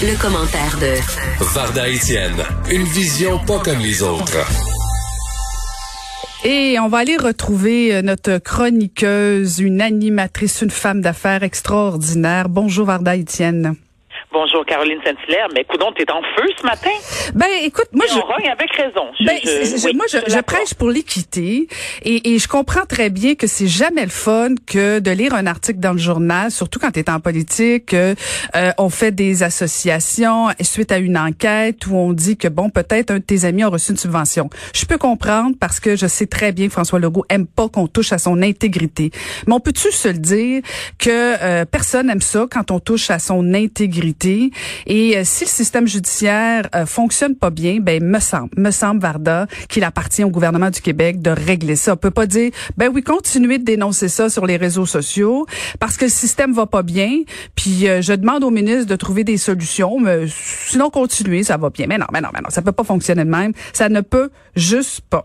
[0.00, 4.38] Le, commentaire de Varda Etienne, une vision pas comme les autres.
[6.44, 12.48] Et on va aller retrouver euh, notre chroniqueuse, une animatrice, une femme d'affaires extraordinaire.
[12.48, 13.74] Bonjour Varda Etienne.
[14.30, 15.48] Bonjour Caroline Saint-Hilaire.
[15.54, 16.90] Mais écoute, t'es en feu ce matin?
[17.34, 19.06] Ben écoute, moi je rogne avec raison.
[19.20, 21.66] ben, moi je, je prêche pour l'équité
[22.02, 25.46] et, et, je comprends très bien que c'est jamais le fun que de lire un
[25.46, 28.14] article dans le journal, surtout quand tu es en politique, euh,
[28.76, 33.18] on fait des associations suite à une enquête où on dit que bon peut-être un
[33.18, 34.50] de tes amis a reçu une subvention.
[34.74, 37.86] Je peux comprendre parce que je sais très bien que François Legault aime pas qu'on
[37.86, 39.10] touche à son intégrité.
[39.46, 40.62] Mais on peut-tu se le dire
[40.98, 44.17] que euh, personne aime ça quand on touche à son intégrité?
[44.24, 49.00] Et euh, si le système judiciaire euh, fonctionne pas bien, ben me semble, me semble
[49.00, 51.94] Varda qu'il appartient au gouvernement du Québec de régler ça.
[51.94, 55.46] On peut pas dire ben oui, continuez de dénoncer ça sur les réseaux sociaux
[55.78, 57.22] parce que le système va pas bien.
[57.54, 61.70] Puis euh, je demande au ministre de trouver des solutions, mais sinon continuez, ça va
[61.70, 61.86] bien.
[61.88, 63.52] Mais non, mais non, mais non, ça peut pas fonctionner de même.
[63.72, 65.24] Ça ne peut juste pas.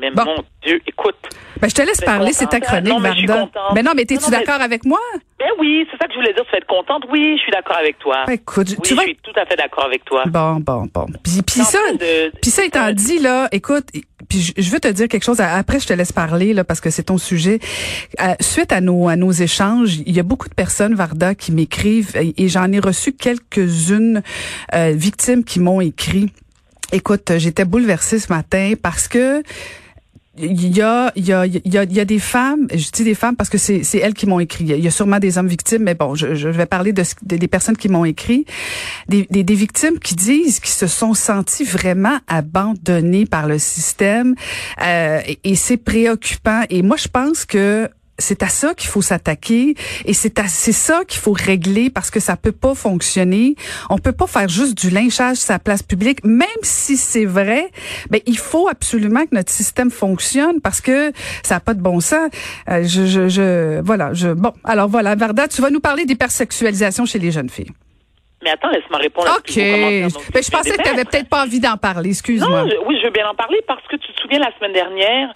[0.00, 1.16] Mais mon Dieu, écoute.
[1.60, 3.50] Ben, je te laisse parler, c'est ta chronique, non, mais Varda.
[3.74, 4.98] Mais non, mais es-tu d'accord avec moi?
[5.38, 6.44] Ben oui, c'est ça que je voulais dire.
[6.44, 7.04] Tu vas être contente.
[7.10, 8.24] Oui, je suis d'accord avec toi.
[8.26, 10.24] Ben, écoute, oui, tu je suis tout à fait d'accord avec toi.
[10.26, 11.06] Bon, bon, bon.
[11.22, 11.78] Puis, puis ça,
[12.40, 13.86] puis ça étant dit, là, écoute,
[14.28, 15.40] puis je, veux te dire quelque chose.
[15.40, 17.58] Après, je te laisse parler, là, parce que c'est ton sujet.
[18.20, 21.52] Euh, suite à nos, à nos échanges, il y a beaucoup de personnes, Varda, qui
[21.52, 24.22] m'écrivent, et, j'en ai reçu quelques-unes
[24.74, 26.30] euh, victimes qui m'ont écrit.
[26.92, 29.42] Écoute, j'étais bouleversée ce matin parce que
[30.38, 32.90] il y a, il y a, il y a, il y a des femmes, je
[32.90, 34.64] dis des femmes parce que c'est, c'est elles qui m'ont écrit.
[34.64, 37.48] Il y a sûrement des hommes victimes, mais bon, je, je vais parler de, des
[37.48, 38.46] personnes qui m'ont écrit.
[39.08, 44.36] Des, des, des, victimes qui disent qu'ils se sont sentis vraiment abandonnés par le système
[44.82, 46.62] euh, et c'est préoccupant.
[46.70, 47.88] Et moi, je pense que
[48.20, 52.10] c'est à ça qu'il faut s'attaquer et c'est à c'est ça qu'il faut régler parce
[52.10, 53.54] que ça peut pas fonctionner.
[53.88, 57.70] On peut pas faire juste du lynchage sur la place publique, même si c'est vrai.
[58.10, 62.00] Ben il faut absolument que notre système fonctionne parce que ça a pas de bon
[62.00, 62.30] sens.
[62.68, 64.12] Euh, je, je, je, voilà.
[64.12, 67.72] Je bon alors voilà, Varda, tu vas nous parler d'hypersexualisation chez les jeunes filles.
[68.42, 69.28] Mais attends, laisse-moi répondre.
[69.36, 69.54] OK.
[69.54, 72.10] Ben, je pensais que tu n'avais peut-être pas envie d'en parler.
[72.10, 72.64] Excuse-moi.
[72.86, 75.34] oui, je veux bien en parler parce que tu te souviens la semaine dernière,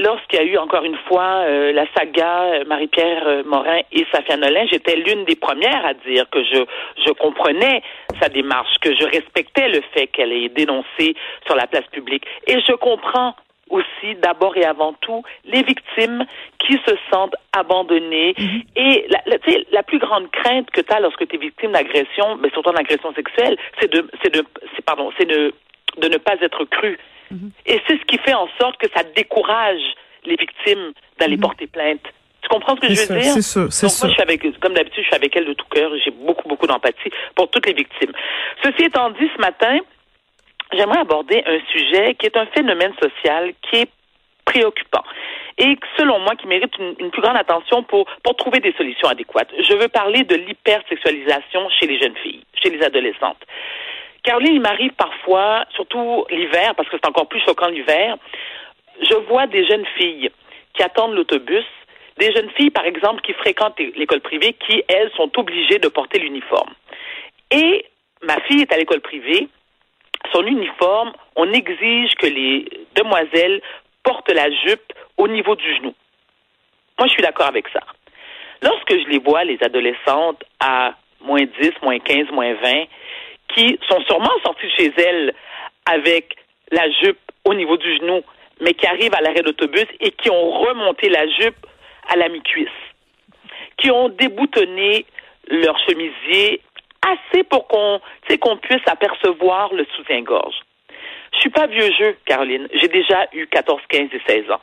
[0.00, 4.06] lorsqu'il y a eu encore une fois euh, la saga euh, Marie-Pierre euh, Morin et
[4.12, 6.64] Safia Nolin, j'étais l'une des premières à dire que je,
[7.06, 7.82] je comprenais
[8.20, 11.14] sa démarche, que je respectais le fait qu'elle ait dénoncé
[11.46, 12.24] sur la place publique.
[12.46, 13.34] Et je comprends
[13.68, 16.24] aussi, d'abord et avant tout, les victimes
[16.58, 18.32] qui se sentent abandonnées.
[18.32, 18.62] Mm-hmm.
[18.76, 19.36] Et la, la,
[19.70, 23.14] la plus grande crainte que tu as lorsque tu es victime d'agression, mais surtout d'agression
[23.14, 24.44] sexuelle, c'est de, c'est de,
[24.74, 25.54] c'est, pardon, c'est de,
[25.98, 26.98] de ne pas être cru.
[27.66, 29.80] Et c'est ce qui fait en sorte que ça décourage
[30.24, 31.42] les victimes d'aller mhm.
[31.42, 32.02] porter plainte.
[32.42, 33.32] Tu comprends ce que je veux dire?
[33.32, 35.52] C'est sûr, c'est Donc, moi, je suis avec, comme d'habitude, je suis avec elle de
[35.52, 35.90] tout cœur.
[36.02, 38.12] J'ai beaucoup, beaucoup d'empathie pour toutes les victimes.
[38.62, 39.78] Ceci étant dit, ce matin,
[40.72, 43.90] j'aimerais aborder un sujet qui est un phénomène social qui est
[44.44, 45.04] préoccupant
[45.60, 49.08] et selon moi qui mérite une, une, plus grande attention pour, pour trouver des solutions
[49.08, 49.50] adéquates.
[49.58, 53.44] Je veux parler de l'hypersexualisation chez les jeunes filles, chez les adolescentes.
[54.22, 58.16] Caroline, il m'arrive parfois, surtout l'hiver, parce que c'est encore plus choquant l'hiver,
[59.00, 60.30] je vois des jeunes filles
[60.74, 61.64] qui attendent l'autobus,
[62.18, 66.18] des jeunes filles, par exemple, qui fréquentent l'école privée, qui, elles, sont obligées de porter
[66.18, 66.72] l'uniforme.
[67.50, 67.86] Et
[68.22, 69.48] ma fille est à l'école privée,
[70.32, 73.62] son uniforme, on exige que les demoiselles
[74.02, 75.94] portent la jupe au niveau du genou.
[76.98, 77.80] Moi, je suis d'accord avec ça.
[78.62, 82.84] Lorsque je les vois, les adolescentes, à moins 10, moins 15, moins 20,
[83.54, 85.34] qui sont sûrement sorties de chez elles
[85.86, 86.36] avec
[86.70, 88.22] la jupe au niveau du genou,
[88.60, 91.66] mais qui arrivent à l'arrêt d'autobus et qui ont remonté la jupe
[92.08, 92.68] à la mi-cuisse,
[93.78, 95.06] qui ont déboutonné
[95.48, 96.60] leur chemisier
[97.02, 98.00] assez pour qu'on
[98.40, 100.54] qu'on puisse apercevoir le soutien-gorge.
[101.32, 102.68] Je suis pas vieux jeu, Caroline.
[102.74, 104.60] J'ai déjà eu 14, 15 et 16 ans.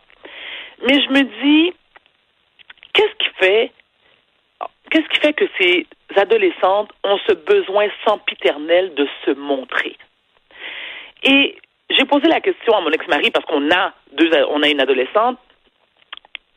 [0.87, 1.73] Mais je me dis,
[2.93, 3.71] qu'est-ce qui fait
[4.89, 5.87] qu'est-ce qui fait que ces
[6.17, 9.97] adolescentes ont ce besoin sempiternel de se montrer?
[11.23, 11.57] Et
[11.89, 15.37] j'ai posé la question à mon ex-mari parce qu'on a deux, on a une adolescente.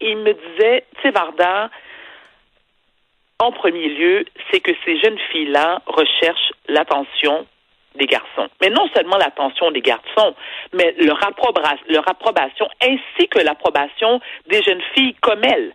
[0.00, 1.70] il me disait, tu sais, Varda,
[3.38, 7.46] en premier lieu, c'est que ces jeunes filles-là recherchent l'attention
[7.94, 8.48] des garçons.
[8.60, 10.34] Mais non seulement l'attention des garçons,
[10.72, 11.18] mais leur,
[11.88, 15.72] leur approbation ainsi que l'approbation des jeunes filles comme elles.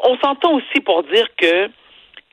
[0.00, 1.70] On s'entend aussi pour dire que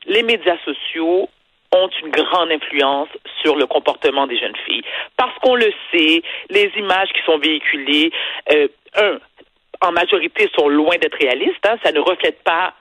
[0.06, 1.28] les médias sociaux
[1.72, 3.08] ont une grande influence
[3.42, 4.82] sur le comportement des jeunes filles.
[5.16, 8.12] Parce qu'on le sait, les images qui sont véhiculées,
[8.52, 9.18] euh, un,
[9.80, 11.66] en majorité sont loin d'être réalistes.
[11.66, 12.74] Hein, ça ne reflète pas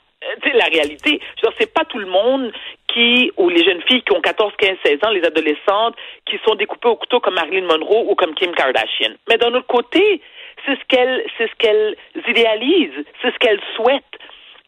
[0.44, 1.22] c'est la réalité.
[1.42, 2.52] Je c'est pas tout le monde
[2.88, 5.96] qui, ou les jeunes filles qui ont 14, 15, 16 ans, les adolescentes,
[6.26, 9.14] qui sont découpées au couteau comme Marilyn Monroe ou comme Kim Kardashian.
[9.30, 10.22] Mais d'un autre côté,
[10.66, 11.96] c'est ce qu'elles, c'est ce qu'elles
[12.28, 14.04] idéalisent, c'est ce qu'elles souhaitent.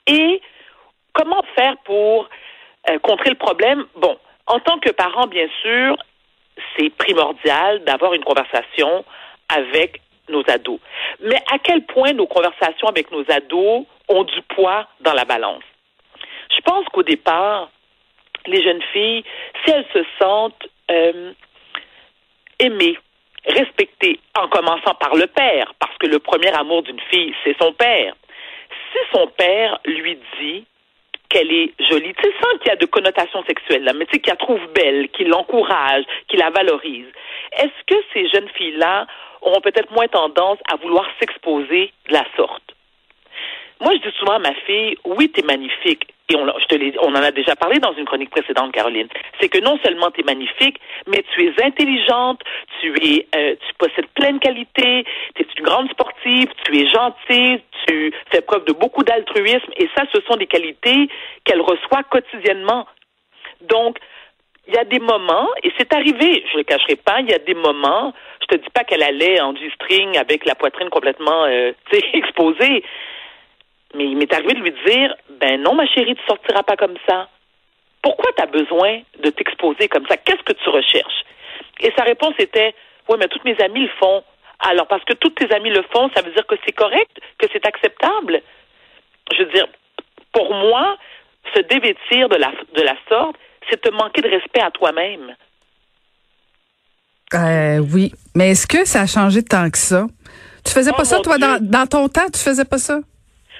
[0.07, 0.41] Et
[1.13, 2.29] comment faire pour
[2.89, 3.85] euh, contrer le problème?
[3.95, 5.97] Bon, en tant que parent, bien sûr,
[6.75, 9.03] c'est primordial d'avoir une conversation
[9.49, 10.79] avec nos ados.
[11.21, 15.63] Mais à quel point nos conversations avec nos ados ont du poids dans la balance?
[16.55, 17.69] Je pense qu'au départ,
[18.45, 19.23] les jeunes filles,
[19.63, 21.31] si elles se sentent euh,
[22.59, 22.97] aimées,
[23.45, 27.73] respectées, en commençant par le père, parce que le premier amour d'une fille, c'est son
[27.73, 28.13] père.
[28.91, 30.65] Si son père lui dit
[31.29, 34.13] qu'elle est jolie, tu sais, sans qu'il y a de connotation sexuelle là, mais tu
[34.13, 37.07] sais, qu'il la trouve belle, qu'il l'encourage, qu'il la valorise,
[37.53, 39.07] est-ce que ces jeunes filles-là
[39.41, 42.63] auront peut-être moins tendance à vouloir s'exposer de la sorte?
[43.79, 46.07] Moi, je dis souvent à ma fille, oui, t'es magnifique.
[46.29, 49.07] Et on, en a déjà parlé dans une chronique précédente, Caroline.
[49.39, 52.41] C'est que non seulement tu es magnifique, mais tu es intelligente,
[52.81, 56.87] tu es, euh, tu possèdes plein de qualités, tu es une grande sportive, tu es
[56.89, 59.71] gentille, tu fais preuve de beaucoup d'altruisme.
[59.77, 61.09] Et ça, ce sont des qualités
[61.43, 62.85] qu'elle reçoit quotidiennement.
[63.61, 63.97] Donc,
[64.67, 67.33] il y a des moments, et c'est arrivé, je ne le cacherai pas, il y
[67.33, 71.45] a des moments, je te dis pas qu'elle allait en G-string avec la poitrine complètement
[71.45, 71.71] euh,
[72.13, 72.83] exposée,
[73.95, 76.97] mais il m'est arrivé de lui dire, ben non, ma chérie, tu sortiras pas comme
[77.07, 77.29] ça.
[78.01, 80.17] Pourquoi tu as besoin de t'exposer comme ça?
[80.17, 81.23] Qu'est-ce que tu recherches?
[81.79, 82.75] Et sa réponse était,
[83.09, 84.23] oui, mais toutes mes amies le font.
[84.59, 87.47] Alors, parce que toutes tes amies le font, ça veut dire que c'est correct, que
[87.53, 88.41] c'est acceptable.
[89.31, 89.67] Je veux dire,
[90.33, 90.97] pour moi,
[91.53, 93.35] se dévêtir de la, de la sorte,
[93.69, 95.35] c'est te manquer de respect à toi-même.
[97.33, 100.05] Euh, oui, mais est-ce que ça a changé tant que ça?
[100.63, 102.99] Tu faisais pas oh ça, toi, dans, dans, ton temps, tu faisais pas ça?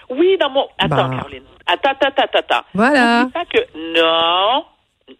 [0.10, 0.68] Oui, dans mon.
[0.78, 1.44] Attends, Caroline.
[1.66, 2.66] Attends, attends, attends, attends.
[2.74, 3.28] Voilà.
[3.34, 3.60] pas que.
[3.76, 4.66] Non.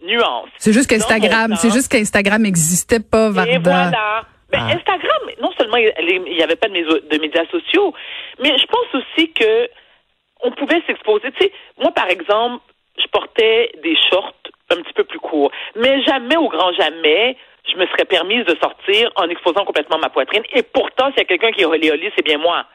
[0.06, 0.50] Nuance.
[0.58, 3.52] C'est juste qu'Instagram, c'est juste qu'Instagram n'existait pas, Varda.
[3.52, 4.26] Et voilà.
[4.50, 4.76] Ben, ah.
[4.76, 5.92] Instagram, non seulement il
[6.24, 7.94] n'y avait pas de, de, médias sociaux,
[8.40, 9.70] mais je pense aussi que
[10.44, 11.32] on pouvait s'exposer.
[11.34, 12.64] Tu sais, moi, par exemple,
[12.98, 14.34] je portais des shorts
[14.70, 17.36] un petit peu plus courts, mais jamais, au grand jamais,
[17.70, 20.44] je me serais permise de sortir en exposant complètement ma poitrine.
[20.54, 22.66] Et pourtant, s'il y a quelqu'un qui est olé c'est bien moi.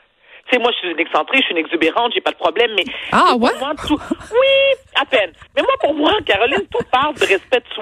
[0.49, 2.73] Tu sais, moi, je suis une excentrée, je suis une exubérante, j'ai pas de problème,
[2.77, 2.85] mais.
[3.13, 3.51] Ah, ouais?
[3.91, 5.33] oui, à peine.
[5.55, 7.81] Mais moi, pour moi, Caroline, tout parle de respect de soi.